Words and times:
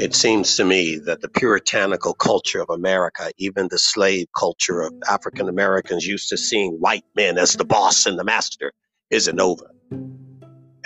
It 0.00 0.14
seems 0.14 0.56
to 0.56 0.64
me 0.64 0.96
that 1.04 1.20
the 1.20 1.28
puritanical 1.28 2.14
culture 2.14 2.58
of 2.58 2.70
America, 2.70 3.32
even 3.36 3.68
the 3.68 3.76
slave 3.78 4.28
culture 4.34 4.80
of 4.80 4.94
African 5.10 5.46
Americans 5.46 6.06
used 6.06 6.30
to 6.30 6.38
seeing 6.38 6.72
white 6.80 7.04
men 7.16 7.36
as 7.36 7.52
the 7.52 7.66
boss 7.66 8.06
and 8.06 8.18
the 8.18 8.24
master, 8.24 8.72
isn't 9.10 9.38
over. 9.38 9.70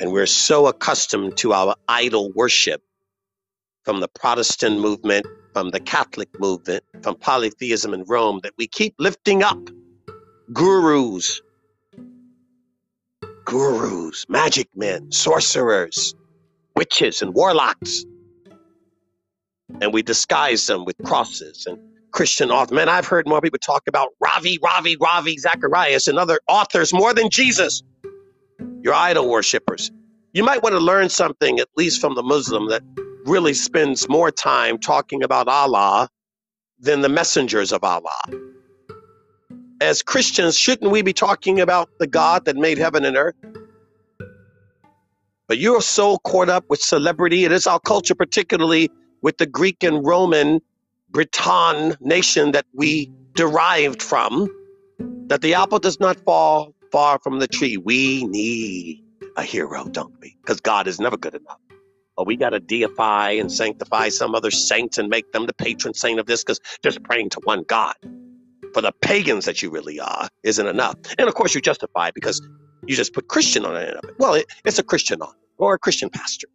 And 0.00 0.10
we're 0.10 0.26
so 0.26 0.66
accustomed 0.66 1.36
to 1.36 1.52
our 1.52 1.76
idol 1.86 2.32
worship 2.32 2.82
from 3.84 4.00
the 4.00 4.08
Protestant 4.08 4.80
movement, 4.80 5.28
from 5.52 5.70
the 5.70 5.78
Catholic 5.78 6.40
movement, 6.40 6.82
from 7.04 7.14
polytheism 7.14 7.94
in 7.94 8.02
Rome 8.08 8.40
that 8.42 8.54
we 8.58 8.66
keep 8.66 8.96
lifting 8.98 9.44
up 9.44 9.70
gurus, 10.52 11.40
gurus, 13.44 14.24
magic 14.28 14.66
men, 14.74 15.12
sorcerers, 15.12 16.16
witches, 16.74 17.22
and 17.22 17.32
warlocks. 17.32 18.04
And 19.84 19.92
we 19.92 20.02
disguise 20.02 20.66
them 20.66 20.86
with 20.86 20.96
crosses 21.04 21.66
and 21.66 21.78
Christian 22.10 22.50
authors. 22.50 22.74
Man, 22.74 22.88
I've 22.88 23.06
heard 23.06 23.28
more 23.28 23.42
people 23.42 23.58
talk 23.58 23.82
about 23.86 24.08
Ravi, 24.18 24.58
Ravi, 24.62 24.96
Ravi 24.96 25.36
Zacharias 25.36 26.08
and 26.08 26.18
other 26.18 26.40
authors 26.48 26.94
more 26.94 27.12
than 27.12 27.28
Jesus. 27.28 27.82
You're 28.82 28.94
idol 28.94 29.28
worshippers. 29.28 29.92
You 30.32 30.42
might 30.42 30.62
want 30.62 30.72
to 30.74 30.80
learn 30.80 31.10
something, 31.10 31.60
at 31.60 31.68
least 31.76 32.00
from 32.00 32.14
the 32.14 32.22
Muslim, 32.22 32.68
that 32.70 32.82
really 33.26 33.52
spends 33.52 34.08
more 34.08 34.30
time 34.30 34.78
talking 34.78 35.22
about 35.22 35.48
Allah 35.48 36.08
than 36.78 37.02
the 37.02 37.10
messengers 37.10 37.70
of 37.70 37.84
Allah. 37.84 38.22
As 39.82 40.02
Christians, 40.02 40.58
shouldn't 40.58 40.90
we 40.90 41.02
be 41.02 41.12
talking 41.12 41.60
about 41.60 41.90
the 41.98 42.06
God 42.06 42.46
that 42.46 42.56
made 42.56 42.78
heaven 42.78 43.04
and 43.04 43.18
earth? 43.18 43.34
But 45.46 45.58
you're 45.58 45.82
so 45.82 46.18
caught 46.18 46.48
up 46.48 46.64
with 46.70 46.80
celebrity. 46.80 47.44
and 47.44 47.52
It 47.52 47.56
is 47.56 47.66
our 47.66 47.80
culture, 47.80 48.14
particularly 48.14 48.90
with 49.24 49.38
the 49.38 49.46
Greek 49.46 49.82
and 49.82 50.06
Roman 50.06 50.60
Briton 51.08 51.96
nation 52.00 52.52
that 52.52 52.66
we 52.74 53.10
derived 53.32 54.02
from, 54.02 54.48
that 55.28 55.40
the 55.40 55.54
apple 55.54 55.78
does 55.78 55.98
not 55.98 56.20
fall 56.26 56.74
far 56.92 57.18
from 57.18 57.38
the 57.38 57.48
tree. 57.48 57.78
We 57.78 58.24
need 58.26 59.02
a 59.38 59.42
hero, 59.42 59.84
don't 59.86 60.14
we? 60.20 60.36
Because 60.42 60.60
God 60.60 60.86
is 60.86 61.00
never 61.00 61.16
good 61.16 61.34
enough. 61.34 61.58
Or 62.18 62.26
we 62.26 62.36
got 62.36 62.50
to 62.50 62.60
deify 62.60 63.30
and 63.30 63.50
sanctify 63.50 64.10
some 64.10 64.34
other 64.34 64.50
saint 64.50 64.98
and 64.98 65.08
make 65.08 65.32
them 65.32 65.46
the 65.46 65.54
patron 65.54 65.94
saint 65.94 66.20
of 66.20 66.26
this 66.26 66.44
because 66.44 66.60
just 66.82 67.02
praying 67.02 67.30
to 67.30 67.40
one 67.44 67.64
God 67.66 67.94
for 68.74 68.82
the 68.82 68.92
pagans 69.00 69.46
that 69.46 69.62
you 69.62 69.70
really 69.70 69.98
are 69.98 70.28
isn't 70.42 70.66
enough. 70.66 70.96
And 71.18 71.28
of 71.28 71.34
course, 71.34 71.54
you 71.54 71.62
justify 71.62 72.10
because 72.14 72.46
you 72.86 72.94
just 72.94 73.14
put 73.14 73.28
Christian 73.28 73.64
on 73.64 73.74
it. 73.74 73.96
Well, 74.18 74.34
it, 74.34 74.46
it's 74.66 74.78
a 74.78 74.84
Christian 74.84 75.22
on 75.22 75.30
it 75.30 75.48
or 75.56 75.72
a 75.72 75.78
Christian 75.78 76.10
pastor. 76.10 76.46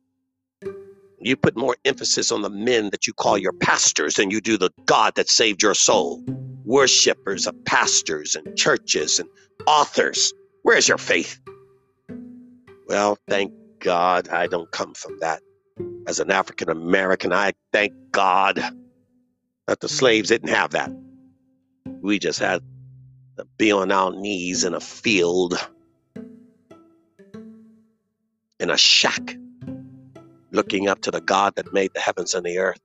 You 1.22 1.36
put 1.36 1.58
more 1.58 1.76
emphasis 1.84 2.32
on 2.32 2.42
the 2.42 2.50
men 2.50 2.92
that 2.92 3.06
you 3.06 3.14
call 3.14 3.38
your 3.38 3.52
pastors 3.52 4.16
than 4.16 4.32
you 4.32 4.40
do 4.40 4.58
the 4.58 4.72
God 4.86 5.16
that 5.16 5.30
saved 5.30 5.62
your 5.62 5.74
soul. 5.74 6.24
Worshippers 6.64 7.46
of 7.46 7.56
pastors 7.66 8.36
and 8.36 8.58
churches 8.58 9.20
and 9.20 9.28
authors. 9.68 10.34
Where's 10.64 10.88
your 10.88 10.98
faith? 10.98 11.40
Well, 12.88 13.18
thank 13.28 13.54
God 13.80 14.30
I 14.30 14.48
don't 14.48 14.72
come 14.72 14.94
from 14.94 15.18
that. 15.20 15.42
As 16.08 16.20
an 16.20 16.32
African 16.32 16.70
American, 16.70 17.34
I 17.34 17.54
thank 17.74 17.94
God 18.12 18.62
that 19.68 19.80
the 19.80 19.90
slaves 19.90 20.30
didn't 20.30 20.50
have 20.50 20.72
that. 20.72 20.92
We 22.02 22.18
just 22.18 22.40
had 22.40 22.62
to 23.38 23.46
be 23.58 23.72
on 23.72 23.92
our 23.92 24.12
knees 24.12 24.64
in 24.64 24.74
a 24.74 24.80
field, 24.80 25.56
in 28.60 28.70
a 28.70 28.78
shack, 28.78 29.36
looking 30.52 30.88
up 30.88 31.02
to 31.02 31.12
the 31.12 31.22
God 31.22 31.56
that 31.56 31.74
made 31.74 31.92
the 31.94 32.00
heavens 32.00 32.34
and 32.34 32.46
the 32.46 32.60
earth 32.60 32.80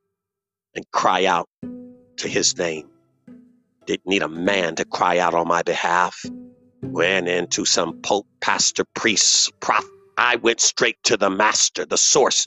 and 0.74 0.84
cry 0.92 1.26
out 1.26 1.48
to 2.18 2.28
his 2.28 2.56
name. 2.56 2.88
Didn't 3.86 4.06
need 4.06 4.22
a 4.22 4.28
man 4.28 4.76
to 4.76 4.84
cry 4.84 5.18
out 5.18 5.34
on 5.34 5.48
my 5.48 5.62
behalf. 5.62 6.24
Went 6.82 7.28
into 7.28 7.64
some 7.64 8.00
pope, 8.02 8.26
pastor, 8.40 8.84
priest, 8.94 9.52
prophet. 9.60 9.90
I 10.16 10.36
went 10.36 10.60
straight 10.60 10.96
to 11.04 11.16
the 11.16 11.30
master, 11.30 11.84
the 11.84 11.98
source. 11.98 12.46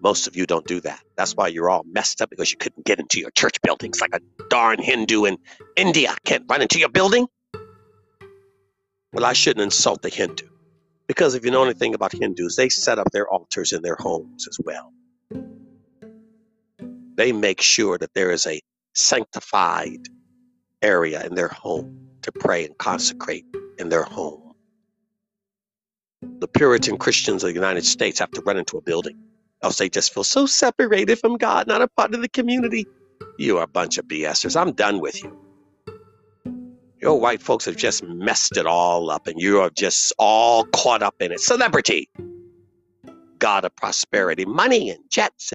Most 0.00 0.26
of 0.26 0.36
you 0.36 0.46
don't 0.46 0.66
do 0.66 0.80
that. 0.82 1.00
That's 1.16 1.32
why 1.34 1.48
you're 1.48 1.70
all 1.70 1.84
messed 1.84 2.22
up 2.22 2.30
because 2.30 2.52
you 2.52 2.58
couldn't 2.58 2.86
get 2.86 3.00
into 3.00 3.18
your 3.20 3.30
church 3.30 3.60
buildings 3.62 4.00
like 4.00 4.14
a 4.14 4.20
darn 4.48 4.80
Hindu 4.80 5.24
in 5.24 5.38
India 5.76 6.14
can't 6.24 6.44
run 6.48 6.62
into 6.62 6.78
your 6.78 6.88
building. 6.88 7.26
Well, 9.12 9.24
I 9.24 9.32
shouldn't 9.32 9.64
insult 9.64 10.02
the 10.02 10.10
Hindu. 10.10 10.46
Because 11.08 11.34
if 11.34 11.44
you 11.44 11.50
know 11.50 11.64
anything 11.64 11.94
about 11.94 12.12
Hindus, 12.12 12.56
they 12.56 12.68
set 12.68 12.98
up 12.98 13.10
their 13.12 13.26
altars 13.28 13.72
in 13.72 13.82
their 13.82 13.96
homes 13.98 14.46
as 14.46 14.58
well. 14.64 14.92
They 17.16 17.32
make 17.32 17.60
sure 17.60 17.98
that 17.98 18.14
there 18.14 18.30
is 18.30 18.46
a 18.46 18.60
sanctified 18.94 20.06
area 20.82 21.24
in 21.24 21.34
their 21.34 21.48
home 21.48 22.08
to 22.22 22.30
pray 22.32 22.66
and 22.66 22.76
consecrate 22.78 23.46
in 23.78 23.88
their 23.88 24.04
home. 24.04 24.52
The 26.40 26.48
Puritan 26.48 26.98
Christians 26.98 27.42
of 27.42 27.48
the 27.48 27.54
United 27.54 27.84
States 27.84 28.18
have 28.18 28.30
to 28.32 28.42
run 28.42 28.58
into 28.58 28.76
a 28.76 28.82
building, 28.82 29.18
else 29.62 29.78
they 29.78 29.88
just 29.88 30.12
feel 30.12 30.24
so 30.24 30.46
separated 30.46 31.18
from 31.18 31.36
God, 31.36 31.66
not 31.66 31.82
a 31.82 31.88
part 31.88 32.14
of 32.14 32.20
the 32.20 32.28
community. 32.28 32.86
You 33.38 33.58
are 33.58 33.64
a 33.64 33.68
bunch 33.68 33.98
of 33.98 34.06
BSers. 34.06 34.60
I'm 34.60 34.72
done 34.72 35.00
with 35.00 35.22
you. 35.22 35.47
Your 37.00 37.20
white 37.20 37.42
folks 37.42 37.66
have 37.66 37.76
just 37.76 38.02
messed 38.04 38.56
it 38.56 38.66
all 38.66 39.10
up 39.10 39.28
and 39.28 39.40
you 39.40 39.60
are 39.60 39.70
just 39.70 40.12
all 40.18 40.64
caught 40.66 41.02
up 41.02 41.16
in 41.20 41.32
it. 41.32 41.40
Celebrity, 41.40 42.10
God 43.38 43.64
of 43.64 43.76
prosperity, 43.76 44.46
money 44.46 44.90
and 44.90 45.00
jets 45.10 45.52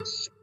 Yes. 0.00 0.41